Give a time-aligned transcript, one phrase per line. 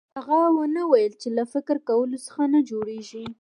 [0.17, 3.23] هغه ونه ويل چې له فکر کولو څه نه جوړېږي.